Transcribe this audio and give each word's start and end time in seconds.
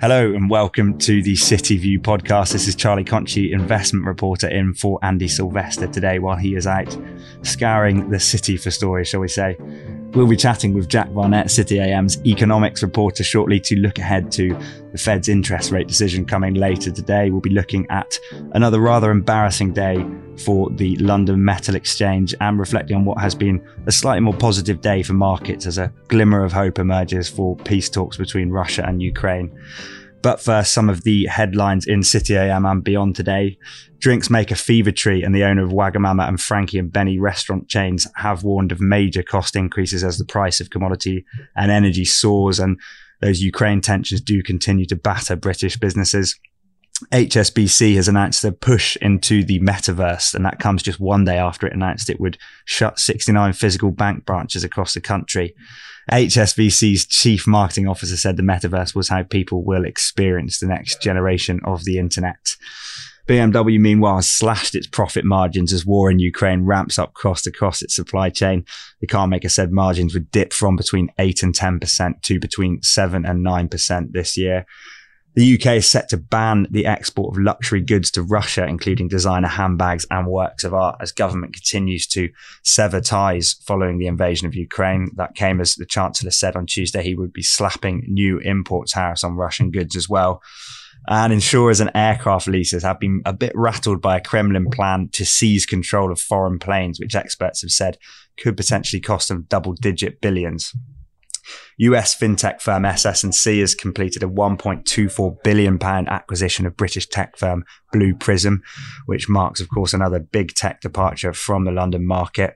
Hello 0.00 0.32
and 0.32 0.48
welcome 0.48 0.96
to 0.96 1.22
the 1.22 1.36
City 1.36 1.76
View 1.76 2.00
podcast. 2.00 2.54
This 2.54 2.66
is 2.66 2.74
Charlie 2.74 3.04
Conchie, 3.04 3.52
investment 3.52 4.06
reporter 4.06 4.48
in 4.48 4.72
for 4.72 4.98
Andy 5.02 5.28
Sylvester 5.28 5.86
today 5.88 6.18
while 6.18 6.38
he 6.38 6.54
is 6.54 6.66
out 6.66 6.96
scouring 7.42 8.08
the 8.08 8.18
city 8.18 8.56
for 8.56 8.70
stories, 8.70 9.08
shall 9.08 9.20
we 9.20 9.28
say. 9.28 9.58
We'll 10.12 10.26
be 10.26 10.36
chatting 10.36 10.74
with 10.74 10.88
Jack 10.88 11.14
Barnett, 11.14 11.52
City 11.52 11.78
AM's 11.78 12.24
economics 12.26 12.82
reporter, 12.82 13.22
shortly 13.22 13.60
to 13.60 13.76
look 13.76 13.98
ahead 13.98 14.32
to 14.32 14.58
the 14.90 14.98
Fed's 14.98 15.28
interest 15.28 15.70
rate 15.70 15.86
decision 15.86 16.24
coming 16.24 16.54
later 16.54 16.90
today. 16.90 17.30
We'll 17.30 17.40
be 17.40 17.50
looking 17.50 17.86
at 17.90 18.18
another 18.52 18.80
rather 18.80 19.12
embarrassing 19.12 19.72
day 19.72 20.04
for 20.36 20.68
the 20.70 20.96
London 20.96 21.44
Metal 21.44 21.76
Exchange 21.76 22.34
and 22.40 22.58
reflecting 22.58 22.96
on 22.96 23.04
what 23.04 23.20
has 23.20 23.36
been 23.36 23.64
a 23.86 23.92
slightly 23.92 24.20
more 24.20 24.34
positive 24.34 24.80
day 24.80 25.04
for 25.04 25.12
markets 25.12 25.64
as 25.64 25.78
a 25.78 25.92
glimmer 26.08 26.42
of 26.42 26.52
hope 26.52 26.80
emerges 26.80 27.28
for 27.28 27.54
peace 27.58 27.88
talks 27.88 28.16
between 28.16 28.50
Russia 28.50 28.84
and 28.84 29.00
Ukraine. 29.00 29.56
But 30.22 30.40
first, 30.40 30.72
some 30.72 30.90
of 30.90 31.02
the 31.04 31.26
headlines 31.26 31.86
in 31.86 32.02
City 32.02 32.36
AM 32.36 32.66
and 32.66 32.84
beyond 32.84 33.16
today. 33.16 33.58
Drinks 33.98 34.30
make 34.30 34.50
a 34.50 34.54
FeverTree, 34.54 35.24
and 35.24 35.34
the 35.34 35.44
owner 35.44 35.64
of 35.64 35.70
Wagamama 35.70 36.28
and 36.28 36.40
Frankie 36.40 36.78
and 36.78 36.92
Benny 36.92 37.18
restaurant 37.18 37.68
chains 37.68 38.06
have 38.16 38.44
warned 38.44 38.72
of 38.72 38.80
major 38.80 39.22
cost 39.22 39.56
increases 39.56 40.04
as 40.04 40.18
the 40.18 40.24
price 40.24 40.60
of 40.60 40.70
commodity 40.70 41.24
and 41.56 41.70
energy 41.70 42.04
soars, 42.04 42.58
and 42.58 42.78
those 43.20 43.42
Ukraine 43.42 43.80
tensions 43.80 44.20
do 44.20 44.42
continue 44.42 44.86
to 44.86 44.96
batter 44.96 45.36
British 45.36 45.76
businesses. 45.76 46.38
HSBC 47.12 47.96
has 47.96 48.08
announced 48.08 48.44
a 48.44 48.52
push 48.52 48.96
into 48.96 49.44
the 49.44 49.60
metaverse, 49.60 50.34
and 50.34 50.44
that 50.44 50.58
comes 50.58 50.82
just 50.82 51.00
one 51.00 51.24
day 51.24 51.38
after 51.38 51.66
it 51.66 51.72
announced 51.72 52.10
it 52.10 52.20
would 52.20 52.38
shut 52.64 52.98
69 52.98 53.52
physical 53.52 53.90
bank 53.90 54.24
branches 54.24 54.64
across 54.64 54.94
the 54.94 55.00
country. 55.00 55.54
HSBC's 56.10 57.06
chief 57.06 57.46
marketing 57.46 57.86
officer 57.86 58.16
said 58.16 58.36
the 58.36 58.42
metaverse 58.42 58.94
was 58.94 59.08
how 59.08 59.22
people 59.22 59.64
will 59.64 59.84
experience 59.84 60.58
the 60.58 60.66
next 60.66 61.00
generation 61.00 61.60
of 61.64 61.84
the 61.84 61.98
internet. 61.98 62.56
BMW, 63.28 63.78
meanwhile, 63.78 64.20
slashed 64.22 64.74
its 64.74 64.88
profit 64.88 65.24
margins 65.24 65.72
as 65.72 65.86
war 65.86 66.10
in 66.10 66.18
Ukraine 66.18 66.64
ramps 66.64 66.98
up 66.98 67.14
cost 67.14 67.46
across 67.46 67.80
its 67.80 67.94
supply 67.94 68.28
chain. 68.28 68.64
The 69.00 69.06
carmaker 69.06 69.50
said 69.50 69.70
margins 69.70 70.14
would 70.14 70.32
dip 70.32 70.52
from 70.52 70.74
between 70.74 71.12
8 71.16 71.44
and 71.44 71.54
10% 71.54 72.22
to 72.22 72.40
between 72.40 72.82
7 72.82 73.24
and 73.24 73.46
9% 73.46 74.12
this 74.12 74.36
year. 74.36 74.66
The 75.34 75.54
UK 75.54 75.76
is 75.76 75.86
set 75.86 76.08
to 76.08 76.16
ban 76.16 76.66
the 76.70 76.86
export 76.86 77.34
of 77.34 77.42
luxury 77.42 77.80
goods 77.80 78.10
to 78.12 78.22
Russia, 78.22 78.66
including 78.66 79.06
designer 79.06 79.48
handbags 79.48 80.04
and 80.10 80.26
works 80.26 80.64
of 80.64 80.74
art, 80.74 80.96
as 81.00 81.12
government 81.12 81.54
continues 81.54 82.06
to 82.08 82.30
sever 82.64 83.00
ties 83.00 83.54
following 83.64 83.98
the 83.98 84.08
invasion 84.08 84.48
of 84.48 84.56
Ukraine. 84.56 85.10
That 85.14 85.36
came 85.36 85.60
as 85.60 85.76
the 85.76 85.86
Chancellor 85.86 86.32
said 86.32 86.56
on 86.56 86.66
Tuesday 86.66 87.02
he 87.02 87.14
would 87.14 87.32
be 87.32 87.42
slapping 87.42 88.04
new 88.08 88.38
import 88.38 88.88
tariffs 88.88 89.22
on 89.22 89.36
Russian 89.36 89.70
goods 89.70 89.94
as 89.94 90.08
well. 90.08 90.42
And 91.08 91.32
insurers 91.32 91.80
and 91.80 91.90
aircraft 91.94 92.46
leases 92.46 92.82
have 92.82 93.00
been 93.00 93.22
a 93.24 93.32
bit 93.32 93.52
rattled 93.54 94.02
by 94.02 94.16
a 94.16 94.20
Kremlin 94.20 94.68
plan 94.70 95.08
to 95.12 95.24
seize 95.24 95.64
control 95.64 96.12
of 96.12 96.20
foreign 96.20 96.58
planes, 96.58 97.00
which 97.00 97.14
experts 97.14 97.62
have 97.62 97.70
said 97.70 97.98
could 98.36 98.56
potentially 98.56 99.00
cost 99.00 99.28
them 99.28 99.46
double 99.48 99.74
digit 99.74 100.20
billions. 100.20 100.74
US 101.78 102.14
fintech 102.14 102.60
firm 102.60 102.84
SS&C 102.84 103.60
has 103.60 103.74
completed 103.74 104.22
a 104.22 104.26
1.24 104.26 105.42
billion 105.42 105.78
pound 105.78 106.08
acquisition 106.08 106.66
of 106.66 106.76
British 106.76 107.06
tech 107.08 107.36
firm 107.36 107.64
Blue 107.92 108.14
Prism, 108.14 108.62
which 109.06 109.28
marks, 109.28 109.60
of 109.60 109.68
course, 109.68 109.94
another 109.94 110.20
big 110.20 110.54
tech 110.54 110.80
departure 110.80 111.32
from 111.32 111.64
the 111.64 111.72
London 111.72 112.06
market. 112.06 112.54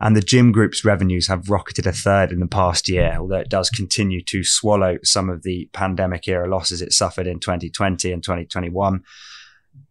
And 0.00 0.16
the 0.16 0.20
Gym 0.20 0.50
Group's 0.50 0.84
revenues 0.84 1.28
have 1.28 1.48
rocketed 1.48 1.86
a 1.86 1.92
third 1.92 2.32
in 2.32 2.40
the 2.40 2.48
past 2.48 2.88
year, 2.88 3.16
although 3.20 3.36
it 3.36 3.48
does 3.48 3.70
continue 3.70 4.22
to 4.24 4.42
swallow 4.42 4.98
some 5.04 5.30
of 5.30 5.42
the 5.42 5.70
pandemic 5.72 6.26
era 6.26 6.48
losses 6.48 6.82
it 6.82 6.92
suffered 6.92 7.26
in 7.26 7.38
2020 7.38 8.10
and 8.10 8.22
2021 8.22 9.02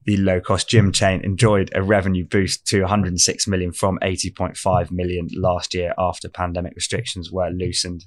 the 0.05 0.17
low 0.17 0.41
cost 0.41 0.67
gym 0.67 0.91
chain 0.91 1.21
enjoyed 1.23 1.69
a 1.75 1.83
revenue 1.83 2.25
boost 2.25 2.65
to 2.67 2.81
106 2.81 3.47
million 3.47 3.71
from 3.71 3.99
80.5 4.01 4.91
million 4.91 5.27
last 5.35 5.73
year 5.73 5.93
after 5.97 6.27
pandemic 6.27 6.73
restrictions 6.75 7.31
were 7.31 7.49
loosened. 7.49 8.05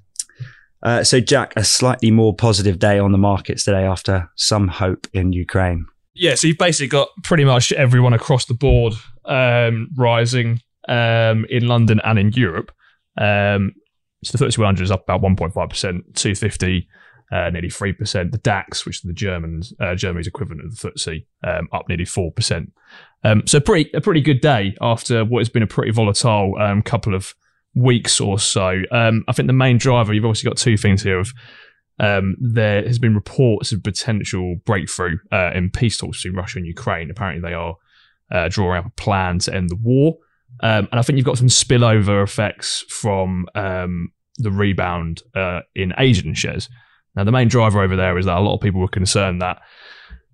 Uh, 0.85 1.03
so, 1.03 1.19
Jack, 1.19 1.55
a 1.57 1.65
slightly 1.65 2.11
more 2.11 2.35
positive 2.35 2.79
day 2.79 2.99
on 2.99 3.13
the 3.13 3.19
markets 3.19 3.65
today 3.65 3.85
after 3.85 4.31
some 4.37 4.69
hope 4.69 5.07
in 5.15 5.33
Ukraine. 5.33 5.87
Yeah, 6.15 6.35
so 6.35 6.47
you've 6.47 6.59
basically 6.59 6.89
got 6.89 7.09
pretty 7.23 7.45
much 7.45 7.73
everyone 7.73 8.13
across 8.13 8.45
the 8.45 8.55
board 8.55 8.93
um, 9.25 9.89
rising 9.97 10.61
um, 10.89 11.47
in 11.49 11.67
London 11.67 12.01
and 12.05 12.19
in 12.19 12.33
Europe. 12.33 12.71
Um, 13.17 13.73
so 14.23 14.37
the 14.37 14.45
FTSE 14.45 14.59
100 14.59 14.83
is 14.85 14.91
up 14.91 15.05
about 15.05 15.23
1.5%, 15.23 15.55
250, 15.55 16.89
uh, 17.33 17.51
nearly 17.51 17.69
3%. 17.69 18.31
The 18.31 18.39
DAX, 18.39 18.87
which 18.87 18.97
is 18.97 19.03
the 19.03 19.13
Germans, 19.13 19.73
uh, 19.81 19.95
Germany's 19.95 20.27
equivalent 20.27 20.65
of 20.65 20.79
the 20.79 20.91
FTSE, 20.91 21.27
um, 21.43 21.69
up 21.73 21.89
nearly 21.89 22.05
4%. 22.05 22.71
Um, 23.25 23.47
so 23.47 23.59
pretty 23.59 23.91
a 23.95 24.01
pretty 24.01 24.21
good 24.21 24.41
day 24.41 24.77
after 24.81 25.25
what 25.25 25.41
has 25.41 25.49
been 25.49 25.63
a 25.63 25.67
pretty 25.67 25.91
volatile 25.91 26.57
um, 26.61 26.83
couple 26.83 27.15
of 27.15 27.35
weeks 27.75 28.21
or 28.21 28.39
so. 28.39 28.83
Um, 28.91 29.25
I 29.29 29.33
think 29.33 29.47
the 29.47 29.53
main 29.53 29.79
driver, 29.79 30.13
you've 30.13 30.25
obviously 30.25 30.49
got 30.49 30.57
two 30.57 30.77
things 30.77 31.03
here 31.03 31.19
of 31.19 31.33
um, 32.01 32.37
there 32.41 32.83
has 32.85 32.99
been 32.99 33.15
reports 33.15 33.73
of 33.73 33.83
potential 33.83 34.57
breakthrough 34.65 35.19
uh, 35.33 35.51
in 35.55 35.71
peace 35.71 35.97
talks 35.97 36.23
between 36.23 36.37
Russia 36.37 36.59
and 36.59 36.67
Ukraine. 36.67 37.11
Apparently, 37.11 37.49
they 37.49 37.55
are 37.55 37.77
uh, 38.33 38.49
drawing 38.49 38.79
up 38.79 38.87
a 38.87 38.91
plan 38.91 39.39
to 39.41 39.55
end 39.55 39.71
the 39.71 39.77
war. 39.77 40.17
Um, 40.61 40.89
and 40.91 40.99
I 40.99 41.03
think 41.03 41.17
you've 41.17 41.27
got 41.27 41.39
some 41.39 41.49
spillover 41.49 42.23
effects 42.23 42.85
from 42.89 43.47
um, 43.55 44.13
the 44.39 44.51
rebound 44.51 45.23
uh, 45.35 45.61
in 45.75 45.93
Asian 45.99 46.35
shares. 46.35 46.69
Now, 47.15 47.25
the 47.25 47.33
main 47.33 47.49
driver 47.49 47.81
over 47.81 47.97
there 47.97 48.19
is 48.19 48.27
that 48.27 48.39
a 48.39 48.41
lot 48.41 48.55
of 48.55 48.61
people 48.61 48.81
were 48.81 48.89
concerned 48.89 49.41
that 49.43 49.61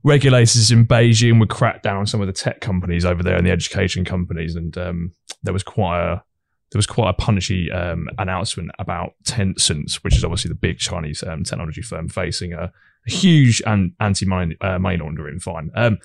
regulators 0.02 0.70
in 0.70 0.86
Beijing 0.86 1.38
would 1.40 1.50
crack 1.50 1.82
down 1.82 1.98
on 1.98 2.06
some 2.06 2.20
of 2.20 2.26
the 2.26 2.32
tech 2.32 2.60
companies 2.60 3.04
over 3.04 3.22
there 3.22 3.36
and 3.36 3.46
the 3.46 3.50
education 3.50 4.04
companies. 4.04 4.54
And 4.56 4.76
um, 4.78 5.12
there 5.42 5.52
was 5.52 5.62
quite 5.62 6.00
a 6.00 6.22
there 6.70 6.78
was 6.78 6.86
quite 6.86 7.10
a 7.10 7.14
punchy 7.14 7.70
um, 7.72 8.08
announcement 8.18 8.70
about 8.78 9.14
Tencent, 9.24 9.94
which 9.96 10.16
is 10.16 10.24
obviously 10.24 10.48
the 10.48 10.54
big 10.54 10.78
Chinese 10.78 11.22
um, 11.24 11.42
technology 11.42 11.82
firm 11.82 12.08
facing 12.08 12.52
a, 12.52 12.72
a 13.06 13.10
huge 13.10 13.60
and 13.66 13.92
anti-money 13.98 14.56
uh, 14.60 14.78
laundering 14.80 15.40
fine. 15.40 15.70
Um, 15.74 15.98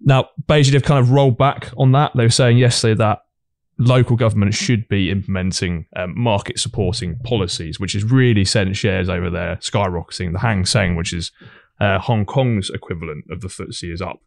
now, 0.00 0.28
Beijing 0.46 0.74
have 0.74 0.82
kind 0.82 1.00
of 1.00 1.10
rolled 1.10 1.38
back 1.38 1.70
on 1.78 1.92
that. 1.92 2.12
They 2.14 2.24
were 2.24 2.30
saying 2.30 2.58
yesterday 2.58 2.94
that 2.98 3.20
local 3.78 4.16
government 4.16 4.54
should 4.54 4.86
be 4.88 5.10
implementing 5.10 5.86
um, 5.96 6.18
market 6.18 6.58
supporting 6.58 7.18
policies, 7.20 7.80
which 7.80 7.94
has 7.94 8.04
really 8.04 8.44
sent 8.44 8.76
shares 8.76 9.08
over 9.08 9.30
there 9.30 9.56
skyrocketing. 9.56 10.32
The 10.32 10.40
Hang 10.40 10.66
Seng, 10.66 10.96
which 10.96 11.12
is 11.14 11.32
uh, 11.80 11.98
Hong 11.98 12.26
Kong's 12.26 12.70
equivalent 12.70 13.24
of 13.30 13.40
the 13.40 13.48
FTSE, 13.48 13.92
is 13.92 14.02
up 14.02 14.20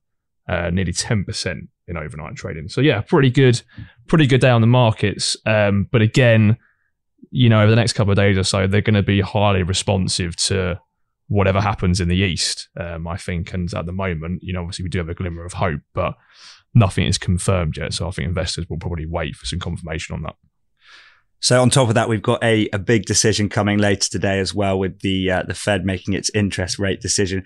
uh, 0.47 0.69
nearly 0.69 0.94
10% 0.94 1.68
in 1.88 1.97
overnight 1.97 2.35
trading. 2.35 2.68
So 2.69 2.81
yeah, 2.81 3.02
pretty 3.02 3.30
good, 3.30 3.62
pretty 4.08 4.28
good 4.28 4.41
day 4.41 4.50
on 4.50 4.62
the 4.62 4.68
markets. 4.68 5.38
Um, 5.46 5.88
but 5.91 6.02
again, 6.02 6.58
you 7.31 7.50
know, 7.50 7.62
over 7.62 7.69
the 7.69 7.75
next 7.75 7.94
couple 7.94 8.12
of 8.12 8.18
days 8.18 8.38
or 8.38 8.44
so, 8.44 8.68
they're 8.68 8.81
going 8.81 8.94
to 8.94 9.03
be 9.03 9.22
highly 9.22 9.63
responsive 9.63 10.35
to 10.38 10.80
whatever 11.28 11.59
happens 11.59 12.00
in 12.00 12.08
the 12.08 12.16
east. 12.16 12.69
Um, 12.80 13.08
I 13.08 13.18
think, 13.18 13.53
and 13.53 13.74
at 13.74 13.85
the 13.85 13.91
moment, 13.91 14.44
you 14.44 14.53
know, 14.53 14.62
obviously 14.62 14.84
we 14.84 14.90
do 14.90 15.00
have 15.00 15.09
a 15.09 15.13
glimmer 15.13 15.46
of 15.46 15.53
hope, 15.53 15.81
but 15.94 16.16
nothing 16.74 17.06
is 17.06 17.18
confirmed 17.18 17.78
yet. 17.78 17.94
So 17.94 18.08
I 18.08 18.12
think 18.12 18.28
investors 18.28 18.66
will 18.69 18.78
probably 18.78 19.06
wait 19.06 19.35
for 19.35 19.46
some 19.46 19.59
confirmation 19.59 20.16
on 20.16 20.24
that. 20.24 20.35
So 21.40 21.62
on 21.62 21.69
top 21.69 21.90
of 21.90 21.96
that, 21.96 22.09
we've 22.09 22.22
got 22.22 22.44
a, 22.44 22.68
a 22.74 22.79
big 22.79 23.06
decision 23.06 23.50
coming 23.50 23.78
later 23.78 24.09
today 24.09 24.40
as 24.40 24.56
well, 24.56 24.79
with 24.79 25.02
the 25.02 25.29
uh, 25.29 25.44
the 25.44 25.53
Fed 25.53 25.85
making 25.85 26.16
its 26.16 26.31
interest 26.34 26.79
rate 26.79 27.00
decision 27.00 27.44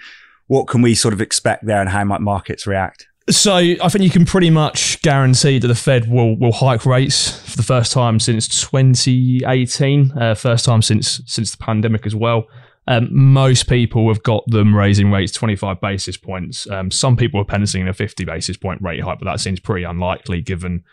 what 0.51 0.67
can 0.67 0.81
we 0.81 0.93
sort 0.93 1.13
of 1.13 1.21
expect 1.21 1.65
there 1.65 1.79
and 1.79 1.87
how 1.87 2.03
might 2.03 2.19
markets 2.19 2.67
react? 2.67 3.07
So 3.29 3.55
I 3.55 3.87
think 3.87 4.03
you 4.03 4.09
can 4.09 4.25
pretty 4.25 4.49
much 4.49 5.01
guarantee 5.01 5.59
that 5.59 5.67
the 5.67 5.75
Fed 5.75 6.11
will 6.11 6.37
will 6.37 6.51
hike 6.51 6.85
rates 6.85 7.39
for 7.49 7.55
the 7.55 7.63
first 7.63 7.93
time 7.93 8.19
since 8.19 8.49
2018, 8.49 10.11
uh, 10.11 10.35
first 10.35 10.65
time 10.65 10.81
since 10.81 11.21
since 11.25 11.51
the 11.51 11.57
pandemic 11.57 12.05
as 12.05 12.13
well. 12.13 12.47
Um, 12.85 13.07
most 13.11 13.69
people 13.69 14.09
have 14.09 14.23
got 14.23 14.43
them 14.47 14.75
raising 14.75 15.09
rates 15.09 15.31
25 15.31 15.79
basis 15.79 16.17
points. 16.17 16.69
Um, 16.69 16.91
some 16.91 17.15
people 17.15 17.39
are 17.39 17.45
penciling 17.45 17.87
a 17.87 17.93
50 17.93 18.25
basis 18.25 18.57
point 18.57 18.81
rate 18.81 19.01
hike, 19.01 19.19
but 19.19 19.31
that 19.31 19.39
seems 19.39 19.61
pretty 19.61 19.85
unlikely 19.85 20.41
given 20.41 20.83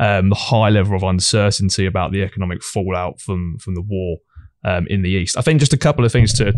um, 0.00 0.30
the 0.30 0.34
high 0.34 0.70
level 0.70 0.96
of 0.96 1.04
uncertainty 1.04 1.86
about 1.86 2.10
the 2.10 2.24
economic 2.24 2.64
fallout 2.64 3.20
from 3.20 3.58
from 3.60 3.76
the 3.76 3.82
war 3.82 4.16
um, 4.64 4.88
in 4.88 5.02
the 5.02 5.10
east. 5.10 5.38
I 5.38 5.42
think 5.42 5.60
just 5.60 5.72
a 5.72 5.78
couple 5.78 6.04
of 6.04 6.10
things 6.10 6.32
to 6.38 6.52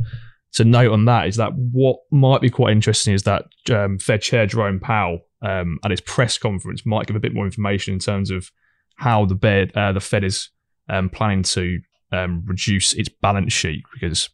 to 0.56 0.64
note 0.64 0.90
on 0.90 1.04
that 1.04 1.28
is 1.28 1.36
that 1.36 1.54
what 1.54 1.98
might 2.10 2.40
be 2.40 2.48
quite 2.48 2.72
interesting 2.72 3.12
is 3.12 3.24
that 3.24 3.44
um, 3.70 3.98
Fed 3.98 4.22
Chair 4.22 4.46
Jerome 4.46 4.80
Powell 4.80 5.20
um, 5.42 5.78
at 5.84 5.90
his 5.90 6.00
press 6.00 6.38
conference 6.38 6.86
might 6.86 7.06
give 7.06 7.16
a 7.16 7.20
bit 7.20 7.34
more 7.34 7.44
information 7.44 7.92
in 7.92 8.00
terms 8.00 8.30
of 8.30 8.50
how 8.96 9.26
the, 9.26 9.34
bed, 9.34 9.70
uh, 9.74 9.92
the 9.92 10.00
Fed 10.00 10.24
is 10.24 10.48
um, 10.88 11.10
planning 11.10 11.42
to 11.42 11.78
um, 12.10 12.42
reduce 12.46 12.94
its 12.94 13.10
balance 13.10 13.52
sheet 13.52 13.84
because 13.92 14.30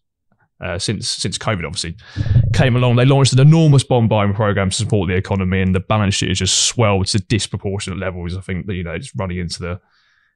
uh, 0.63 0.79
since 0.79 1.09
since 1.09 1.39
COVID 1.39 1.67
obviously 1.67 1.97
came 2.55 2.77
along, 2.77 2.95
they 2.95 3.05
launched 3.05 3.33
an 3.33 3.41
enormous 3.41 3.83
bond 3.83 4.09
buying 4.09 4.33
program 4.33 4.71
to 4.71 4.77
support 4.77 5.09
the 5.09 5.17
economy, 5.17 5.61
and 5.61 5.75
the 5.75 5.81
balance 5.81 6.15
sheet 6.15 6.29
has 6.29 6.39
just 6.39 6.67
swelled 6.67 7.09
to 7.09 7.19
disproportionate 7.19 7.99
levels. 7.99 8.37
I 8.37 8.43
think 8.43 8.67
that 8.67 8.75
you 8.75 8.85
know 8.85 8.93
it's 8.93 9.13
running 9.17 9.39
into 9.39 9.59
the 9.59 9.81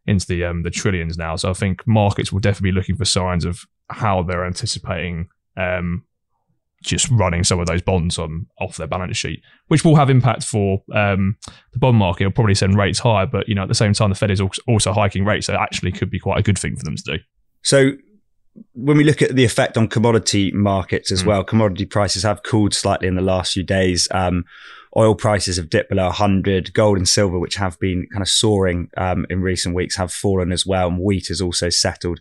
into 0.05 0.27
the 0.27 0.45
um, 0.45 0.65
the 0.65 0.71
trillions 0.71 1.17
now. 1.17 1.37
So 1.37 1.51
I 1.51 1.53
think 1.53 1.87
markets 1.87 2.33
will 2.33 2.41
definitely 2.41 2.73
be 2.73 2.75
looking 2.75 2.97
for 2.97 3.05
signs 3.05 3.45
of 3.45 3.61
how 3.89 4.25
they're 4.25 4.45
anticipating 4.45 5.29
um, 5.57 6.05
just 6.83 7.11
running 7.11 7.45
some 7.45 7.59
of 7.59 7.67
those 7.67 7.83
bonds 7.83 8.19
on 8.19 8.47
off 8.61 8.77
their 8.77 8.87
balance 8.87 9.17
sheet, 9.17 9.43
which 9.69 9.85
will 9.85 9.97
have 9.97 10.11
impact 10.11 10.45
for 10.45 10.83
um, 10.95 11.37
the 11.73 11.79
bond 11.79 11.97
market. 11.97 12.23
It'll 12.23 12.33
probably 12.33 12.55
send 12.55 12.77
rates 12.77 12.99
higher, 12.99 13.27
but 13.27 13.49
you 13.49 13.55
know 13.55 13.63
at 13.63 13.69
the 13.69 13.75
same 13.75 13.93
time 13.93 14.11
the 14.11 14.17
Fed 14.17 14.31
is 14.31 14.43
also 14.69 14.93
hiking 14.93 15.25
rates, 15.25 15.47
so 15.47 15.55
it 15.55 15.61
actually 15.61 15.93
could 15.93 16.11
be 16.11 16.19
quite 16.19 16.39
a 16.39 16.43
good 16.43 16.59
thing 16.59 16.77
for 16.77 16.85
them 16.85 16.97
to 16.97 17.03
do. 17.03 17.19
So 17.63 17.93
when 18.73 18.97
we 18.97 19.05
look 19.05 19.23
at 19.23 19.35
the 19.35 19.45
effect 19.45 19.77
on 19.77 19.89
commodity 19.89 20.51
markets 20.53 21.13
as 21.13 21.23
mm. 21.23 21.27
well, 21.27 21.45
commodity 21.45 21.87
prices 21.87 22.23
have 22.23 22.43
cooled 22.43 22.75
slightly 22.75 23.09
in 23.09 23.17
the 23.17 23.23
last 23.23 23.53
few 23.53 23.63
days. 23.63 24.09
Um, 24.11 24.45
oil 24.97 25.15
prices 25.15 25.57
have 25.57 25.69
dipped 25.69 25.91
below 25.91 26.07
100. 26.07 26.73
Gold 26.73 26.97
and 26.97 27.09
silver, 27.09 27.39
which 27.39 27.57
have 27.57 27.79
been 27.79 28.07
kind 28.13 28.23
of 28.23 28.29
soaring 28.29 28.89
um, 28.97 29.27
in 29.29 29.43
recent 29.43 29.75
weeks, 29.75 29.97
have 29.97 30.13
fallen 30.13 30.53
as 30.53 30.67
well. 30.67 30.89
And 30.89 31.01
wheat 31.01 31.29
has 31.29 31.41
also 31.41 31.69
settled. 31.69 32.21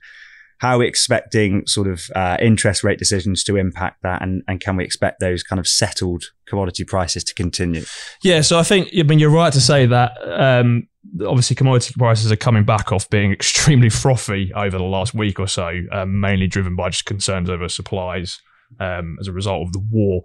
How 0.60 0.76
are 0.76 0.80
we 0.80 0.88
expecting 0.88 1.66
sort 1.68 1.88
of 1.88 2.10
uh, 2.16 2.38
interest 2.40 2.84
rate 2.84 3.00
decisions 3.00 3.44
to 3.46 3.58
impact 3.58 4.02
that? 4.04 4.22
And, 4.22 4.44
and 4.48 4.60
can 4.60 4.78
we 4.78 4.84
expect 4.84 5.20
those 5.20 5.44
kind 5.44 5.60
of 5.60 5.68
settled 5.68 6.26
commodity 6.48 6.84
prices 6.84 7.24
to 7.26 7.34
continue? 7.34 7.84
Yeah, 8.24 8.42
so 8.42 8.58
I 8.58 8.64
think, 8.64 8.90
I 8.98 9.04
mean, 9.04 9.20
you're 9.20 9.30
right 9.30 9.52
to 9.54 9.62
say 9.62 9.86
that. 9.86 10.12
Um, 10.24 10.88
obviously 11.26 11.56
commodity 11.56 11.94
prices 11.98 12.32
are 12.32 12.38
coming 12.38 12.64
back 12.64 12.92
off 12.92 13.10
being 13.10 13.32
extremely 13.34 13.90
frothy 13.90 14.52
over 14.54 14.78
the 14.78 14.84
last 14.84 15.14
week 15.14 15.40
or 15.40 15.48
so, 15.48 15.82
um, 15.92 16.20
mainly 16.20 16.48
driven 16.48 16.76
by 16.76 16.90
just 16.90 17.06
concerns 17.06 17.50
over 17.50 17.68
supplies 17.70 18.40
um, 18.80 19.18
as 19.20 19.28
a 19.28 19.32
result 19.32 19.68
of 19.68 19.74
the 19.74 19.86
war. 19.92 20.22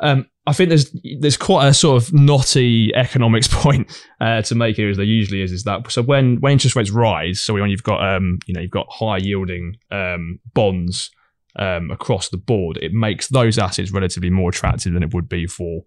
Um, 0.00 0.26
I 0.48 0.52
think 0.52 0.70
there's 0.70 0.96
there's 1.20 1.36
quite 1.36 1.68
a 1.68 1.74
sort 1.74 2.02
of 2.02 2.12
knotty 2.12 2.90
economics 2.94 3.48
point 3.52 3.90
uh, 4.20 4.40
to 4.42 4.54
make 4.54 4.76
here, 4.76 4.88
as 4.88 4.96
there 4.96 5.04
usually 5.04 5.42
is. 5.42 5.52
Is 5.52 5.64
that 5.64 5.90
so 5.92 6.02
when 6.02 6.40
when 6.40 6.52
interest 6.52 6.74
rates 6.74 6.90
rise, 6.90 7.40
so 7.40 7.52
when 7.54 7.68
you've 7.68 7.82
got 7.82 8.02
um 8.02 8.38
you 8.46 8.54
know 8.54 8.60
you've 8.60 8.70
got 8.70 8.86
high 8.90 9.18
yielding 9.18 9.76
um, 9.90 10.40
bonds 10.54 11.10
um, 11.58 11.90
across 11.90 12.30
the 12.30 12.38
board, 12.38 12.78
it 12.78 12.92
makes 12.92 13.28
those 13.28 13.58
assets 13.58 13.90
relatively 13.90 14.30
more 14.30 14.48
attractive 14.48 14.94
than 14.94 15.02
it 15.02 15.12
would 15.12 15.28
be 15.28 15.46
for 15.46 15.82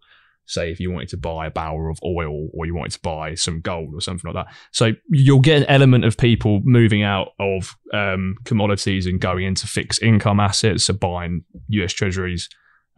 say 0.45 0.71
if 0.71 0.79
you 0.79 0.91
wanted 0.91 1.09
to 1.09 1.17
buy 1.17 1.47
a 1.47 1.51
barrel 1.51 1.91
of 1.91 1.99
oil 2.03 2.49
or 2.53 2.65
you 2.65 2.75
wanted 2.75 2.91
to 2.91 2.99
buy 2.99 3.33
some 3.33 3.61
gold 3.61 3.93
or 3.93 4.01
something 4.01 4.31
like 4.31 4.45
that. 4.45 4.53
So 4.71 4.91
you'll 5.09 5.39
get 5.39 5.61
an 5.61 5.67
element 5.67 6.03
of 6.03 6.17
people 6.17 6.61
moving 6.63 7.03
out 7.03 7.29
of 7.39 7.75
um, 7.93 8.35
commodities 8.43 9.05
and 9.05 9.19
going 9.19 9.45
into 9.45 9.65
fixed 9.65 10.01
income 10.03 10.39
assets, 10.39 10.85
so 10.85 10.93
buying 10.93 11.43
US 11.69 11.93
treasuries, 11.93 12.49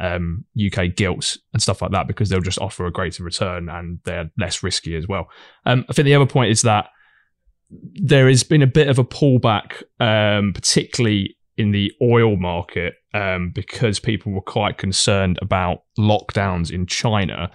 um, 0.04 0.44
UK 0.60 0.94
gilts 0.96 1.40
and 1.54 1.62
stuff 1.62 1.82
like 1.82 1.92
that 1.92 2.08
because 2.08 2.28
they'll 2.28 2.42
just 2.42 2.60
offer 2.60 2.86
a 2.86 2.92
greater 2.92 3.24
return 3.24 3.70
and 3.70 4.00
they're 4.04 4.30
less 4.38 4.62
risky 4.62 4.96
as 4.96 5.08
well. 5.08 5.30
Um, 5.66 5.86
I 5.90 5.94
think 5.94 6.06
the 6.06 6.16
other 6.16 6.26
point 6.26 6.52
is 6.52 6.62
that 6.64 6.90
there 7.70 8.28
has 8.28 8.44
been 8.44 8.62
a 8.62 8.68
bit 8.68 8.90
of 8.90 9.00
a 9.00 9.04
pullback, 9.06 9.82
um, 10.02 10.52
particularly 10.54 11.38
in 11.58 11.72
the 11.72 11.92
oil 12.02 12.36
market 12.36 12.96
um, 13.14 13.52
because 13.52 14.00
people 14.00 14.34
were 14.34 14.42
quite 14.42 14.78
concerned 14.78 15.40
about 15.42 15.84
lockdowns 15.98 16.70
in 16.70 16.86
China 16.86 17.50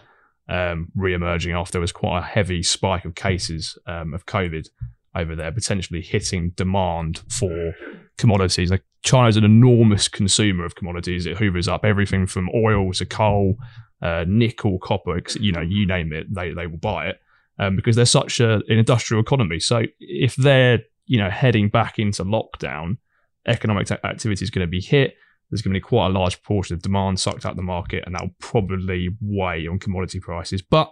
um, 0.48 0.88
re-emerging 0.96 1.52
after 1.52 1.72
there 1.72 1.80
was 1.82 1.92
quite 1.92 2.20
a 2.20 2.22
heavy 2.22 2.62
spike 2.62 3.04
of 3.04 3.14
cases 3.14 3.76
um, 3.86 4.14
of 4.14 4.24
COVID 4.24 4.68
over 5.14 5.36
there, 5.36 5.52
potentially 5.52 6.00
hitting 6.00 6.50
demand 6.50 7.22
for 7.28 7.74
commodities. 8.16 8.70
Like 8.70 8.84
China's 9.02 9.36
an 9.36 9.44
enormous 9.44 10.08
consumer 10.08 10.64
of 10.64 10.74
commodities. 10.74 11.26
It 11.26 11.36
hoovers 11.36 11.68
up 11.68 11.84
everything 11.84 12.26
from 12.26 12.48
oil 12.54 12.92
to 12.92 13.06
coal, 13.06 13.56
uh, 14.02 14.24
nickel, 14.26 14.78
copper. 14.78 15.20
You 15.38 15.52
know, 15.52 15.60
you 15.60 15.86
name 15.86 16.12
it, 16.12 16.32
they 16.34 16.52
they 16.52 16.66
will 16.66 16.78
buy 16.78 17.08
it 17.08 17.20
um, 17.58 17.76
because 17.76 17.96
they're 17.96 18.06
such 18.06 18.40
a, 18.40 18.54
an 18.54 18.78
industrial 18.78 19.22
economy. 19.22 19.60
So 19.60 19.82
if 20.00 20.36
they're 20.36 20.80
you 21.06 21.18
know 21.18 21.30
heading 21.30 21.68
back 21.68 21.98
into 21.98 22.24
lockdown, 22.24 22.98
economic 23.46 23.90
activity 23.90 24.44
is 24.44 24.50
going 24.50 24.66
to 24.66 24.70
be 24.70 24.80
hit. 24.80 25.14
There's 25.50 25.62
going 25.62 25.72
to 25.72 25.80
be 25.80 25.84
quite 25.84 26.08
a 26.08 26.10
large 26.10 26.42
portion 26.42 26.74
of 26.74 26.82
demand 26.82 27.20
sucked 27.20 27.46
out 27.46 27.56
the 27.56 27.62
market, 27.62 28.04
and 28.04 28.14
that 28.14 28.22
will 28.22 28.34
probably 28.38 29.08
weigh 29.20 29.66
on 29.66 29.78
commodity 29.78 30.20
prices. 30.20 30.60
But 30.60 30.90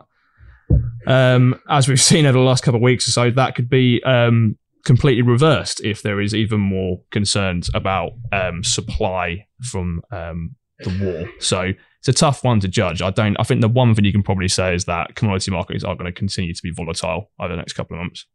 um, 1.07 1.61
as 1.69 1.89
we've 1.89 2.01
seen 2.13 2.25
over 2.27 2.39
the 2.39 2.45
last 2.45 2.63
couple 2.63 2.79
of 2.79 2.83
weeks 2.83 3.07
or 3.09 3.13
so, 3.13 3.31
that 3.31 3.55
could 3.55 3.69
be 3.69 4.03
um, 4.05 4.57
completely 4.87 5.23
reversed 5.23 5.81
if 5.85 6.01
there 6.03 6.21
is 6.21 6.33
even 6.33 6.61
more 6.61 7.01
concerns 7.11 7.69
about 7.75 8.13
um, 8.33 8.63
supply 8.63 9.45
from 9.61 10.01
um, 10.13 10.55
the 10.79 10.97
war. 11.03 11.29
So 11.41 11.73
it's 11.99 12.09
a 12.09 12.13
tough 12.13 12.45
one 12.45 12.61
to 12.61 12.69
judge. 12.69 13.03
I 13.03 13.11
don't. 13.11 13.37
I 13.39 13.43
think 13.43 13.61
the 13.61 13.69
one 13.69 13.95
thing 13.95 14.05
you 14.05 14.13
can 14.13 14.23
probably 14.23 14.49
say 14.49 14.75
is 14.75 14.85
that 14.85 15.17
commodity 15.17 15.51
markets 15.51 15.83
are 15.83 15.97
going 15.97 16.07
to 16.07 16.13
continue 16.13 16.55
to 16.55 16.63
be 16.63 16.71
volatile 16.71 17.31
over 17.41 17.53
the 17.53 17.57
next 17.57 17.73
couple 17.73 17.97
of 17.97 18.03
months. 18.05 18.27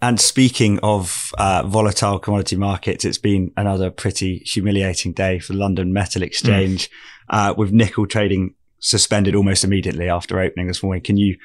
And 0.00 0.20
speaking 0.20 0.78
of 0.84 1.32
uh, 1.36 1.64
volatile 1.66 2.20
commodity 2.20 2.54
markets, 2.54 3.04
it's 3.04 3.18
been 3.18 3.50
another 3.56 3.90
pretty 3.90 4.38
humiliating 4.46 5.12
day 5.12 5.40
for 5.40 5.52
the 5.52 5.58
London 5.58 5.92
Metal 5.92 6.22
Exchange, 6.22 6.88
mm. 6.88 6.92
uh, 7.30 7.54
with 7.54 7.72
nickel 7.72 8.06
trading 8.06 8.54
suspended 8.78 9.34
almost 9.34 9.64
immediately 9.64 10.08
after 10.08 10.38
opening 10.38 10.68
this 10.68 10.84
morning. 10.84 11.02
Can 11.02 11.16
you 11.16 11.36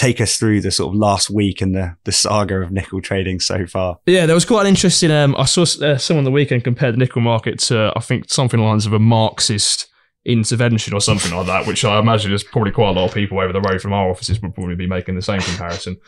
take 0.00 0.20
us 0.20 0.38
through 0.38 0.62
the 0.62 0.70
sort 0.70 0.94
of 0.94 0.98
last 0.98 1.28
week 1.28 1.60
and 1.60 1.74
the, 1.74 1.94
the 2.04 2.12
saga 2.12 2.62
of 2.62 2.70
nickel 2.70 3.02
trading 3.02 3.38
so 3.38 3.66
far? 3.66 3.98
Yeah, 4.06 4.24
there 4.24 4.34
was 4.34 4.46
quite 4.46 4.62
an 4.62 4.68
interesting. 4.68 5.10
Um, 5.10 5.36
I 5.36 5.44
saw 5.44 5.62
uh, 5.84 5.98
someone 5.98 6.24
the 6.24 6.30
weekend 6.30 6.64
compare 6.64 6.90
the 6.90 6.96
nickel 6.96 7.20
market 7.20 7.58
to, 7.60 7.92
I 7.94 8.00
think, 8.00 8.30
something 8.30 8.58
lines 8.58 8.86
of 8.86 8.94
a 8.94 8.98
Marxist 8.98 9.88
intervention 10.24 10.94
or 10.94 11.00
something 11.00 11.34
like 11.34 11.46
that, 11.46 11.66
which 11.66 11.84
I 11.84 11.98
imagine 11.98 12.30
there's 12.30 12.44
probably 12.44 12.72
quite 12.72 12.88
a 12.88 12.92
lot 12.92 13.08
of 13.08 13.14
people 13.14 13.38
over 13.40 13.52
the 13.52 13.60
road 13.60 13.82
from 13.82 13.92
our 13.92 14.08
offices 14.08 14.40
would 14.40 14.54
probably 14.54 14.74
be 14.74 14.86
making 14.86 15.16
the 15.16 15.22
same 15.22 15.40
comparison. 15.40 15.98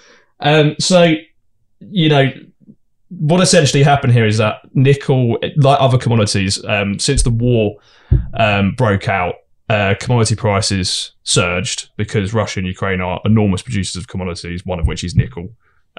Um, 0.40 0.74
so 0.80 1.14
you 1.80 2.08
know, 2.08 2.30
what 3.08 3.42
essentially 3.42 3.82
happened 3.82 4.14
here 4.14 4.26
is 4.26 4.38
that 4.38 4.60
nickel, 4.74 5.36
like 5.56 5.80
other 5.80 5.98
commodities, 5.98 6.64
um, 6.64 6.98
since 6.98 7.22
the 7.22 7.30
war 7.30 7.76
um, 8.34 8.74
broke 8.74 9.08
out, 9.08 9.34
uh, 9.68 9.94
commodity 10.00 10.36
prices 10.36 11.12
surged 11.22 11.90
because 11.96 12.34
Russia 12.34 12.60
and 12.60 12.66
Ukraine 12.66 13.00
are 13.00 13.20
enormous 13.24 13.62
producers 13.62 13.96
of 13.96 14.08
commodities, 14.08 14.66
one 14.66 14.78
of 14.78 14.86
which 14.86 15.04
is 15.04 15.14
nickel. 15.14 15.48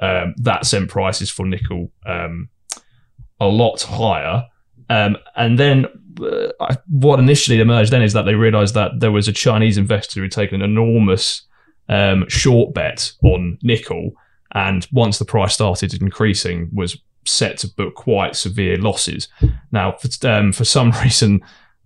Um, 0.02 0.34
that 0.38 0.66
sent 0.66 0.90
prices 0.90 1.30
for 1.30 1.46
nickel 1.46 1.92
um, 2.06 2.50
a 3.40 3.48
lot 3.48 3.82
higher. 3.84 4.46
Um, 4.90 5.18
and 5.36 5.58
then 5.58 5.86
uh, 6.22 6.76
what 6.90 7.20
initially 7.20 7.60
emerged 7.60 7.92
then 7.92 8.02
is 8.02 8.14
that 8.14 8.24
they 8.24 8.36
realized 8.36 8.74
that 8.74 9.00
there 9.00 9.12
was 9.12 9.28
a 9.28 9.34
Chinese 9.34 9.78
investor 9.78 10.20
who 10.20 10.24
had 10.24 10.32
taken 10.32 10.62
an 10.62 10.70
enormous 10.70 11.44
um, 11.90 12.28
short 12.28 12.74
bet 12.74 13.12
on 13.24 13.58
nickel 13.62 14.14
and 14.54 14.88
once 14.92 15.20
the 15.20 15.26
price 15.26 15.54
started 15.54 15.94
increasing, 16.02 16.70
was 16.72 16.98
set 17.26 17.58
to 17.60 17.68
book 17.68 17.96
quite 17.96 18.36
severe 18.36 18.78
losses. 18.78 19.28
Now, 19.72 19.94
for, 19.94 20.28
um, 20.28 20.52
for 20.52 20.66
some 20.66 20.92
reason, 21.04 21.42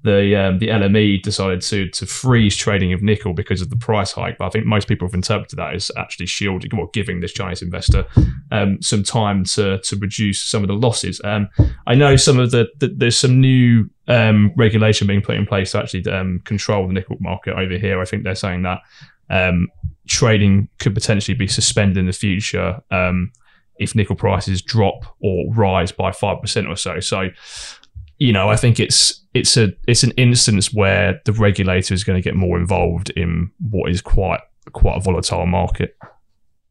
the 0.08 0.36
um, 0.36 0.60
the 0.60 0.70
LME 0.70 1.22
decided 1.22 1.62
to 1.64 1.90
to 1.90 2.06
freeze 2.06 2.56
trading 2.56 2.94
of 2.94 3.04
nickel 3.04 3.34
because 3.34 3.62
of 3.62 3.70
the 3.70 3.76
price 3.76 4.14
hike. 4.14 4.38
But 4.38 4.46
I 4.46 4.50
think 4.50 4.66
most 4.66 4.88
people 4.88 5.06
have 5.06 5.14
interpreted 5.14 5.60
that 5.60 5.74
as 5.74 5.92
actually 5.98 6.28
shielding 6.28 6.74
or 6.80 6.90
giving 6.94 7.20
this 7.20 7.34
Chinese 7.34 7.62
investor 7.62 8.06
um, 8.52 8.82
some 8.82 9.04
time 9.04 9.44
to 9.56 9.80
to 9.80 9.96
reduce 9.98 10.42
some 10.42 10.64
of 10.64 10.70
the 10.70 10.76
losses. 10.76 11.20
Um, 11.26 11.50
I 11.86 11.96
know 11.96 12.16
some 12.16 12.40
of 12.40 12.52
the, 12.52 12.68
the 12.80 12.88
there's 12.88 13.18
some 13.18 13.42
new 13.42 13.90
um, 14.08 14.54
regulation 14.56 15.08
being 15.08 15.22
put 15.22 15.36
in 15.36 15.46
place 15.46 15.74
to 15.74 15.80
actually 15.80 16.10
um, 16.10 16.40
control 16.46 16.88
the 16.88 16.94
nickel 16.94 17.18
market 17.20 17.56
over 17.56 17.78
here. 17.78 18.02
I 18.02 18.06
think 18.06 18.24
they're 18.24 18.36
saying 18.36 18.64
that 18.64 18.80
um, 19.30 19.68
trading 20.08 20.70
could 20.80 20.94
potentially 20.94 21.36
be 21.36 21.48
suspended 21.48 21.98
in 21.98 22.06
the 22.06 22.14
future 22.14 22.82
if 23.80 23.94
nickel 23.94 24.16
prices 24.16 24.62
drop 24.62 25.06
or 25.20 25.54
rise 25.54 25.92
by 25.92 26.12
five 26.12 26.42
percent 26.42 26.68
or 26.68 26.76
so. 26.76 27.00
So, 27.00 27.30
you 28.20 28.34
know, 28.34 28.50
I 28.50 28.56
think 28.56 28.80
it's 28.80 29.22
it's 29.34 29.58
a 29.58 29.70
it's 29.88 30.04
an 30.04 30.12
instance 30.12 30.74
where 30.74 31.22
the 31.26 31.34
regulator 31.34 31.94
is 31.94 32.04
going 32.04 32.18
to 32.18 32.24
get 32.24 32.36
more 32.36 32.58
involved 32.60 33.10
in 33.12 33.52
what 33.70 33.92
is 33.92 34.02
quite 34.02 34.42
quite 34.74 34.98
a 34.98 35.02
volatile 35.02 35.46
market. 35.46 35.98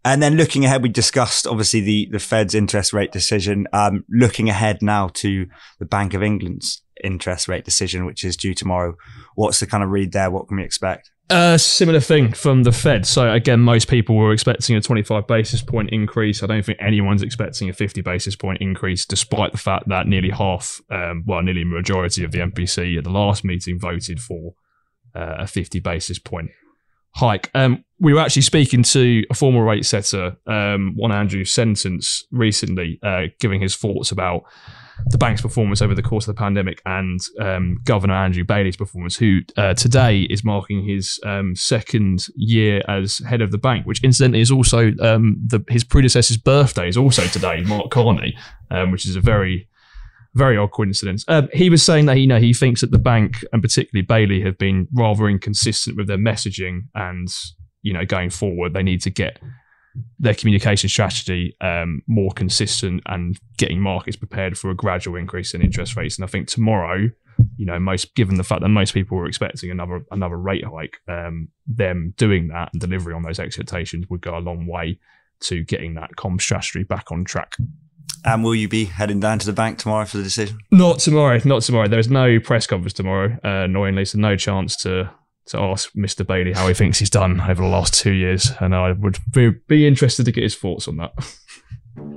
And 0.04 0.22
then 0.22 0.36
looking 0.36 0.64
ahead, 0.64 0.82
we 0.82 0.88
discussed 0.88 1.46
obviously 1.46 1.80
the 1.80 2.08
the 2.10 2.18
Fed's 2.18 2.54
interest 2.54 2.92
rate 2.92 3.12
decision. 3.12 3.66
Um, 3.72 4.04
looking 4.08 4.48
ahead 4.48 4.82
now 4.82 5.08
to 5.14 5.46
the 5.78 5.86
Bank 5.86 6.14
of 6.14 6.22
England's 6.22 6.82
interest 7.02 7.48
rate 7.48 7.64
decision, 7.64 8.06
which 8.06 8.24
is 8.24 8.36
due 8.36 8.54
tomorrow. 8.54 8.96
What's 9.34 9.60
the 9.60 9.66
kind 9.66 9.84
of 9.84 9.90
read 9.90 10.12
there? 10.12 10.30
What 10.30 10.48
can 10.48 10.56
we 10.56 10.64
expect? 10.64 11.10
A 11.28 11.58
similar 11.58 11.98
thing 11.98 12.32
from 12.32 12.62
the 12.62 12.70
Fed. 12.70 13.04
So 13.04 13.32
again, 13.32 13.58
most 13.58 13.88
people 13.88 14.14
were 14.14 14.32
expecting 14.32 14.76
a 14.76 14.80
25 14.80 15.26
basis 15.26 15.60
point 15.60 15.90
increase. 15.90 16.42
I 16.42 16.46
don't 16.46 16.64
think 16.64 16.78
anyone's 16.80 17.22
expecting 17.22 17.68
a 17.68 17.72
50 17.72 18.00
basis 18.02 18.36
point 18.36 18.60
increase, 18.60 19.04
despite 19.04 19.50
the 19.50 19.58
fact 19.58 19.88
that 19.88 20.06
nearly 20.06 20.30
half, 20.30 20.80
um, 20.88 21.24
well, 21.26 21.42
nearly 21.42 21.64
majority 21.64 22.22
of 22.22 22.30
the 22.30 22.38
MPC 22.38 22.96
at 22.98 23.04
the 23.04 23.10
last 23.10 23.44
meeting 23.44 23.76
voted 23.76 24.20
for 24.20 24.54
uh, 25.16 25.36
a 25.38 25.46
50 25.48 25.80
basis 25.80 26.20
point 26.20 26.50
hike. 27.16 27.50
Um, 27.54 27.82
we 27.98 28.12
were 28.12 28.20
actually 28.20 28.42
speaking 28.42 28.82
to 28.82 29.24
a 29.30 29.34
former 29.34 29.64
rate 29.64 29.86
setter, 29.86 30.36
um, 30.46 30.92
one 30.96 31.12
Andrew 31.12 31.44
Sentance, 31.44 32.24
recently, 32.30 32.98
uh, 33.02 33.22
giving 33.40 33.60
his 33.60 33.74
thoughts 33.74 34.10
about 34.10 34.42
the 35.06 35.18
bank's 35.18 35.42
performance 35.42 35.82
over 35.82 35.94
the 35.94 36.02
course 36.02 36.26
of 36.28 36.34
the 36.34 36.38
pandemic 36.38 36.80
and 36.86 37.20
um, 37.40 37.78
Governor 37.84 38.14
Andrew 38.14 38.44
Bailey's 38.44 38.76
performance, 38.76 39.16
who 39.16 39.40
uh, 39.56 39.74
today 39.74 40.22
is 40.22 40.44
marking 40.44 40.86
his 40.86 41.18
um, 41.24 41.54
second 41.56 42.26
year 42.34 42.82
as 42.88 43.18
head 43.18 43.40
of 43.40 43.50
the 43.50 43.58
bank, 43.58 43.86
which 43.86 44.02
incidentally 44.04 44.40
is 44.40 44.50
also 44.50 44.92
um, 45.00 45.36
the, 45.46 45.64
his 45.68 45.84
predecessor's 45.84 46.36
birthday 46.36 46.88
is 46.88 46.96
also 46.96 47.26
today, 47.26 47.62
Mark 47.62 47.90
Carney, 47.90 48.36
um, 48.70 48.90
which 48.90 49.06
is 49.06 49.16
a 49.16 49.20
very 49.20 49.68
very 50.36 50.56
odd 50.56 50.70
coincidence. 50.70 51.24
Um, 51.28 51.48
he 51.52 51.70
was 51.70 51.82
saying 51.82 52.06
that 52.06 52.18
you 52.18 52.26
know 52.26 52.38
he 52.38 52.52
thinks 52.52 52.82
that 52.82 52.90
the 52.90 52.98
bank 52.98 53.44
and 53.52 53.62
particularly 53.62 54.04
Bailey 54.04 54.42
have 54.42 54.58
been 54.58 54.86
rather 54.92 55.28
inconsistent 55.28 55.96
with 55.96 56.06
their 56.06 56.18
messaging, 56.18 56.82
and 56.94 57.28
you 57.82 57.92
know 57.92 58.04
going 58.04 58.30
forward 58.30 58.74
they 58.74 58.82
need 58.82 59.00
to 59.02 59.10
get 59.10 59.40
their 60.18 60.34
communication 60.34 60.90
strategy 60.90 61.56
um, 61.62 62.02
more 62.06 62.30
consistent 62.32 63.02
and 63.06 63.38
getting 63.56 63.80
markets 63.80 64.16
prepared 64.16 64.58
for 64.58 64.70
a 64.70 64.74
gradual 64.74 65.16
increase 65.16 65.54
in 65.54 65.62
interest 65.62 65.96
rates. 65.96 66.18
And 66.18 66.24
I 66.24 66.28
think 66.28 66.48
tomorrow, 66.48 67.08
you 67.56 67.64
know, 67.64 67.78
most 67.78 68.14
given 68.14 68.36
the 68.36 68.44
fact 68.44 68.60
that 68.60 68.68
most 68.68 68.92
people 68.92 69.16
were 69.16 69.26
expecting 69.26 69.70
another 69.70 70.04
another 70.10 70.36
rate 70.36 70.64
hike, 70.64 70.98
um, 71.08 71.48
them 71.66 72.12
doing 72.16 72.48
that 72.48 72.70
and 72.72 72.80
delivery 72.80 73.14
on 73.14 73.22
those 73.22 73.38
expectations 73.38 74.06
would 74.10 74.20
go 74.20 74.36
a 74.36 74.40
long 74.40 74.66
way 74.66 74.98
to 75.40 75.64
getting 75.64 75.94
that 75.94 76.16
com 76.16 76.38
strategy 76.38 76.82
back 76.82 77.10
on 77.10 77.24
track. 77.24 77.56
And 78.24 78.42
will 78.42 78.54
you 78.54 78.68
be 78.68 78.84
heading 78.84 79.20
down 79.20 79.38
to 79.38 79.46
the 79.46 79.52
bank 79.52 79.78
tomorrow 79.78 80.04
for 80.04 80.16
the 80.16 80.22
decision? 80.22 80.58
Not 80.70 80.98
tomorrow. 80.98 81.40
Not 81.44 81.62
tomorrow. 81.62 81.88
There's 81.88 82.10
no 82.10 82.40
press 82.40 82.66
conference 82.66 82.92
tomorrow. 82.92 83.38
Uh, 83.44 83.64
annoyingly, 83.64 84.04
so 84.04 84.18
no 84.18 84.36
chance 84.36 84.76
to 84.82 85.10
to 85.46 85.58
ask 85.60 85.92
Mr. 85.92 86.26
Bailey 86.26 86.52
how 86.52 86.66
he 86.66 86.74
thinks 86.74 86.98
he's 86.98 87.10
done 87.10 87.40
over 87.40 87.62
the 87.62 87.68
last 87.68 87.94
two 87.94 88.10
years, 88.10 88.50
and 88.60 88.74
I 88.74 88.92
would 88.92 89.18
be, 89.32 89.50
be 89.68 89.86
interested 89.86 90.24
to 90.24 90.32
get 90.32 90.42
his 90.42 90.56
thoughts 90.56 90.88
on 90.88 90.96
that. 90.96 91.12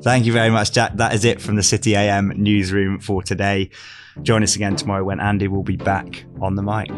Thank 0.01 0.25
you 0.25 0.33
very 0.33 0.49
much, 0.49 0.71
Jack. 0.71 0.93
That 0.95 1.13
is 1.13 1.25
it 1.25 1.41
from 1.41 1.55
the 1.55 1.63
City 1.63 1.95
AM 1.95 2.29
newsroom 2.35 2.99
for 2.99 3.21
today. 3.21 3.69
Join 4.23 4.43
us 4.43 4.55
again 4.55 4.75
tomorrow 4.75 5.03
when 5.03 5.19
Andy 5.19 5.47
will 5.47 5.63
be 5.63 5.77
back 5.77 6.25
on 6.41 6.55
the 6.55 6.63
mic. 6.63 6.89